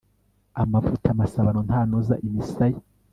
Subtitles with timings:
[0.61, 2.79] amavuta masabano ntanoza imisaya